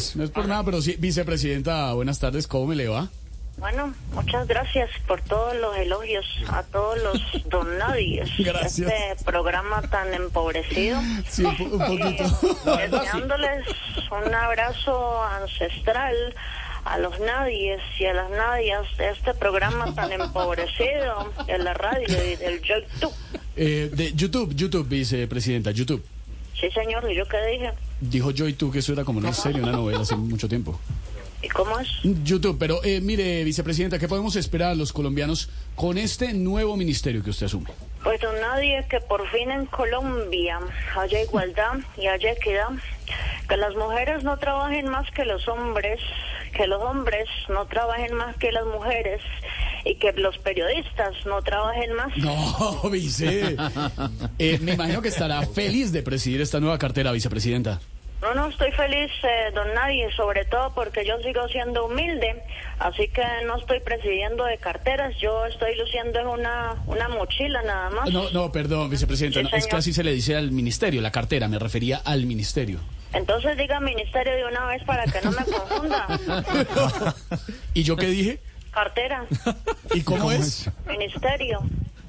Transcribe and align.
pues 0.00 0.16
no 0.16 0.24
es 0.24 0.30
por 0.30 0.46
nada, 0.48 0.64
pero 0.64 0.80
sí, 0.80 0.96
vicepresidenta, 0.98 1.92
buenas 1.92 2.18
tardes, 2.18 2.46
¿cómo 2.46 2.68
me 2.68 2.74
le 2.76 2.88
va? 2.88 3.08
Bueno, 3.58 3.92
muchas 4.14 4.48
gracias 4.48 4.88
por 5.06 5.20
todos 5.20 5.54
los 5.56 5.76
elogios 5.76 6.24
a 6.48 6.62
todos 6.62 6.98
los 7.02 7.50
don 7.50 7.76
nadies 7.76 8.30
Gracias. 8.38 8.90
este 8.90 9.24
programa 9.26 9.82
tan 9.82 10.14
empobrecido. 10.14 10.98
Sí, 11.28 11.44
un, 11.44 11.72
un 11.72 11.78
poquito. 11.78 12.24
Deseándoles 12.90 13.66
un 14.10 14.34
abrazo 14.34 15.22
ancestral 15.24 16.16
a 16.86 16.96
los 16.96 17.20
nadies 17.20 17.82
y 17.98 18.06
a 18.06 18.14
las 18.14 18.30
nadias 18.30 18.86
de 18.96 19.10
este 19.10 19.34
programa 19.34 19.94
tan 19.94 20.10
empobrecido 20.12 21.30
de 21.46 21.58
la 21.58 21.74
radio 21.74 22.08
y 22.08 22.36
del 22.36 22.62
YouTube. 22.62 23.12
Eh, 23.56 23.90
de 23.92 24.14
YouTube, 24.14 24.54
YouTube, 24.54 24.88
vicepresidenta, 24.88 25.70
YouTube. 25.72 26.02
Sí, 26.58 26.70
señor, 26.70 27.10
¿y 27.10 27.14
yo 27.14 27.28
qué 27.28 27.36
dije? 27.52 27.72
Dijo 28.00 28.30
yo 28.30 28.48
y 28.48 28.54
tú 28.54 28.70
que 28.70 28.78
eso 28.78 28.92
era 28.92 29.04
como 29.04 29.18
una 29.18 29.32
serie, 29.32 29.62
una 29.62 29.72
novela 29.72 30.00
hace 30.00 30.16
mucho 30.16 30.48
tiempo. 30.48 30.78
¿Y 31.42 31.48
cómo 31.48 31.78
es? 31.78 31.88
YouTube, 32.02 32.56
pero 32.58 32.84
eh, 32.84 33.00
mire, 33.00 33.44
vicepresidenta, 33.44 33.98
¿qué 33.98 34.08
podemos 34.08 34.36
esperar 34.36 34.76
los 34.76 34.92
colombianos 34.92 35.48
con 35.74 35.96
este 35.96 36.34
nuevo 36.34 36.76
ministerio 36.76 37.22
que 37.22 37.30
usted 37.30 37.46
asume? 37.46 37.70
Pues 38.02 38.20
don 38.20 38.38
nadie 38.40 38.84
que 38.90 39.00
por 39.00 39.26
fin 39.30 39.50
en 39.50 39.66
Colombia 39.66 40.58
haya 40.96 41.22
igualdad 41.22 41.78
y 41.96 42.06
haya 42.06 42.32
equidad, 42.32 42.68
que 43.48 43.56
las 43.56 43.74
mujeres 43.74 44.22
no 44.22 44.38
trabajen 44.38 44.88
más 44.88 45.10
que 45.12 45.24
los 45.24 45.48
hombres, 45.48 46.00
que 46.54 46.66
los 46.66 46.82
hombres 46.82 47.26
no 47.48 47.66
trabajen 47.66 48.14
más 48.14 48.36
que 48.36 48.52
las 48.52 48.66
mujeres 48.66 49.22
y 49.84 49.94
que 49.96 50.12
los 50.12 50.36
periodistas 50.38 51.14
no 51.24 51.40
trabajen 51.42 51.94
más. 51.94 52.14
No, 52.18 52.90
vice. 52.90 53.56
Eh, 54.38 54.58
me 54.60 54.72
imagino 54.72 55.00
que 55.00 55.08
estará 55.08 55.42
feliz 55.46 55.90
de 55.92 56.02
presidir 56.02 56.40
esta 56.42 56.60
nueva 56.60 56.78
cartera, 56.78 57.12
vicepresidenta. 57.12 57.80
No, 58.20 58.34
no, 58.34 58.48
estoy 58.48 58.70
feliz, 58.72 59.10
eh, 59.22 59.50
don 59.54 59.72
Nadie, 59.72 60.10
sobre 60.14 60.44
todo 60.44 60.74
porque 60.74 61.06
yo 61.06 61.18
sigo 61.20 61.48
siendo 61.48 61.86
humilde, 61.86 62.42
así 62.78 63.08
que 63.08 63.22
no 63.46 63.56
estoy 63.56 63.80
presidiendo 63.80 64.44
de 64.44 64.58
carteras, 64.58 65.16
yo 65.18 65.46
estoy 65.46 65.74
luciendo 65.76 66.20
en 66.20 66.26
una, 66.26 66.74
una 66.86 67.08
mochila 67.08 67.62
nada 67.62 67.88
más. 67.90 68.10
No, 68.12 68.30
no, 68.30 68.52
perdón, 68.52 68.90
vicepresidenta, 68.90 69.40
Sí, 69.40 69.46
no, 69.50 69.56
es 69.56 69.66
que 69.66 69.76
así 69.76 69.92
se 69.94 70.04
le 70.04 70.12
dice 70.12 70.36
al 70.36 70.52
ministerio, 70.52 71.00
la 71.00 71.10
cartera, 71.10 71.48
me 71.48 71.58
refería 71.58 72.02
al 72.04 72.26
ministerio. 72.26 72.80
Entonces 73.14 73.56
diga 73.56 73.80
ministerio 73.80 74.36
de 74.36 74.44
una 74.44 74.66
vez 74.66 74.84
para 74.84 75.04
que 75.04 75.20
no 75.22 75.32
me 75.32 75.44
confunda. 75.44 76.06
¿Y 77.74 77.82
yo 77.82 77.96
qué 77.96 78.06
dije? 78.06 78.38
Cartera, 78.70 79.24
¿Y 79.94 80.02
cómo, 80.02 80.30
es? 80.30 80.70
ministerio, 80.86 81.60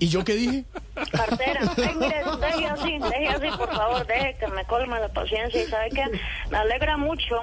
¿Y 0.00 0.08
yo 0.08 0.24
qué 0.24 0.34
dije? 0.34 0.64
Cartera. 1.06 1.60
Ay, 1.76 1.94
mire, 1.98 2.22
deje 2.40 2.66
así, 2.66 2.98
deje 2.98 3.28
así, 3.28 3.56
por 3.56 3.74
favor, 3.74 4.06
deje 4.06 4.36
que 4.38 4.46
me 4.48 4.64
colme 4.64 4.98
la 5.00 5.08
paciencia. 5.08 5.62
Y 5.62 5.66
sabe 5.66 5.90
que 5.90 6.04
me 6.50 6.56
alegra 6.56 6.96
mucho 6.96 7.40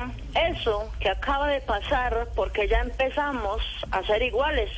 eso 0.50 0.92
que 1.00 1.10
acaba 1.10 1.50
de 1.50 1.62
pasar 1.62 2.28
porque 2.36 2.68
ya 2.68 2.82
empezamos 2.82 3.62
a 3.92 4.04
ser 4.04 4.22
iguales. 4.22 4.70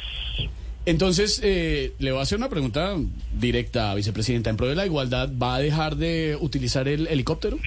Entonces, 0.87 1.41
eh, 1.43 1.91
le 1.99 2.11
voy 2.11 2.21
a 2.21 2.23
hacer 2.23 2.37
una 2.37 2.47
pregunta 2.47 2.95
directa, 3.33 3.93
vicepresidenta. 3.93 4.49
¿En 4.49 4.55
pro 4.55 4.67
de 4.67 4.75
la 4.75 4.85
igualdad 4.85 5.29
va 5.29 5.55
a 5.55 5.59
dejar 5.59 5.97
de 5.97 6.37
utilizar 6.39 6.87
el 6.87 7.07
helicóptero? 7.07 7.57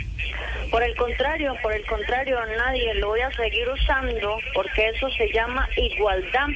Por 0.70 0.82
el 0.82 0.96
contrario, 0.96 1.54
por 1.62 1.74
el 1.74 1.84
contrario, 1.84 2.38
nadie 2.56 2.94
lo 2.94 3.08
voy 3.08 3.20
a 3.20 3.30
seguir 3.32 3.68
usando 3.68 4.38
porque 4.54 4.88
eso 4.88 5.10
se 5.18 5.30
llama 5.34 5.68
igualdad. 5.76 6.46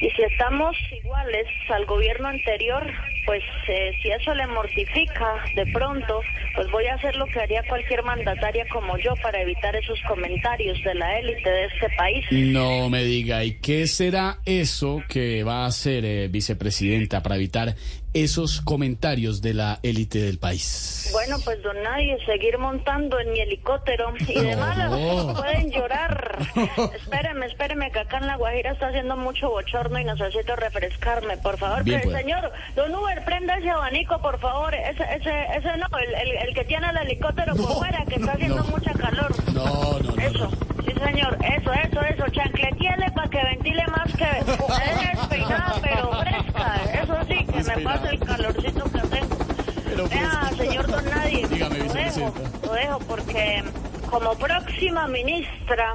Y 0.00 0.08
si 0.10 0.22
estamos 0.22 0.74
iguales 0.92 1.46
al 1.68 1.84
gobierno 1.84 2.28
anterior, 2.28 2.86
pues 3.26 3.42
eh, 3.68 3.92
si 4.02 4.10
eso 4.10 4.34
le 4.34 4.46
mortifica 4.46 5.44
de 5.54 5.66
pronto, 5.72 6.20
pues 6.54 6.70
voy 6.70 6.86
a 6.86 6.94
hacer 6.94 7.16
lo 7.16 7.26
que 7.26 7.40
haría 7.40 7.62
cualquier 7.68 8.02
mandataria 8.02 8.66
como 8.72 8.96
yo 8.98 9.14
para 9.22 9.40
evitar 9.42 9.76
esos 9.76 10.00
comentarios 10.08 10.82
de 10.84 10.94
la 10.94 11.18
élite 11.18 11.50
de 11.50 11.64
este 11.66 11.88
país. 11.96 12.24
No 12.30 12.88
me 12.88 13.04
diga, 13.04 13.44
¿y 13.44 13.58
qué 13.60 13.86
será 13.86 14.38
eso 14.46 15.02
que 15.08 15.44
va 15.44 15.64
a 15.64 15.66
hacer, 15.66 16.04
eh, 16.04 16.28
vicepresidenta, 16.28 17.22
para 17.22 17.36
evitar 17.36 17.74
esos 18.12 18.60
comentarios 18.60 19.40
de 19.40 19.54
la 19.54 19.78
élite 19.82 20.18
del 20.18 20.38
país? 20.38 21.10
Bueno, 21.12 21.36
pues 21.44 21.62
don 21.62 21.80
Nadie, 21.82 22.18
seguir 22.26 22.58
montando 22.58 23.18
en 23.20 23.32
mi 23.32 23.40
helicóptero 23.40 24.12
y 24.18 24.40
de 24.40 24.56
malas 24.56 24.90
pueden 25.38 25.70
llorar. 25.70 26.38
espéreme, 26.96 27.46
espéreme, 27.46 27.90
que 27.92 28.00
acá 28.00 28.18
en 28.18 28.26
La 28.26 28.36
Guajira 28.36 28.72
está 28.72 28.88
haciendo 28.88 29.16
mucho 29.16 29.50
bochorno 29.50 29.89
y 29.98 30.04
necesito 30.04 30.54
refrescarme. 30.56 31.36
Por 31.38 31.56
favor, 31.58 31.82
Bien, 31.82 32.00
pre- 32.00 32.10
pues. 32.10 32.22
señor, 32.22 32.52
don 32.76 32.94
Uber, 32.94 33.24
prenda 33.24 33.56
ese 33.56 33.70
abanico, 33.70 34.20
por 34.20 34.38
favor. 34.38 34.74
Ese, 34.74 35.02
ese, 35.14 35.46
ese 35.56 35.76
no, 35.76 35.86
el, 35.98 36.14
el, 36.14 36.48
el 36.48 36.54
que 36.54 36.64
tiene 36.64 36.88
el 36.90 36.96
helicóptero 36.98 37.54
por 37.56 37.78
fuera, 37.78 38.04
que 38.06 38.16
está 38.16 38.32
haciendo 38.32 38.56
no. 38.62 38.64
mucha 38.64 38.92
calor. 38.92 39.34
No, 39.52 39.98
no. 39.98 40.22
Eso, 40.22 40.50
sí 40.84 40.92
señor, 41.04 41.36
eso, 41.42 41.72
eso, 41.72 42.00
eso, 42.02 42.24
chancletiele 42.30 43.10
para 43.14 43.28
que 43.28 43.42
ventile 43.42 43.84
más 43.88 44.12
que... 44.14 44.24
Es 44.24 45.18
despeinada, 45.18 45.74
pero 45.82 46.12
fresca, 46.20 46.80
eso 47.02 47.16
sí, 47.28 47.44
que 47.46 47.62
me 47.64 47.82
pase 47.84 48.08
el 48.10 48.20
calorcito 48.20 48.84
que 48.84 49.00
tengo. 49.00 49.36
Pero 49.84 50.08
Vea, 50.08 50.30
fresca. 50.30 50.56
señor 50.56 50.86
Don 50.86 51.04
Nadie, 51.10 51.46
Dígame, 51.48 51.78
lo 51.78 51.92
dejo, 51.94 52.32
lo 52.66 52.72
dejo 52.74 52.98
porque 53.00 53.64
como 54.10 54.34
próxima 54.34 55.06
ministra 55.08 55.94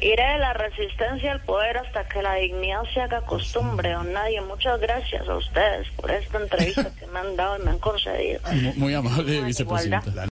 iré 0.00 0.32
de 0.32 0.38
la 0.38 0.52
resistencia 0.54 1.32
al 1.32 1.40
poder 1.42 1.78
hasta 1.78 2.08
que 2.08 2.22
la 2.22 2.34
dignidad 2.34 2.82
se 2.92 3.00
haga 3.00 3.20
costumbre, 3.22 3.92
Don 3.92 4.12
Nadie. 4.12 4.40
Muchas 4.40 4.80
gracias 4.80 5.28
a 5.28 5.36
ustedes 5.36 5.88
por 5.96 6.10
esta 6.10 6.38
entrevista 6.38 6.90
que 6.98 7.06
me 7.06 7.18
han 7.18 7.36
dado 7.36 7.58
y 7.58 7.64
me 7.64 7.70
han 7.70 7.78
concedido. 7.78 8.40
Muy, 8.50 8.72
muy 8.76 8.94
amable, 8.94 9.42
vicepresidenta. 9.42 10.26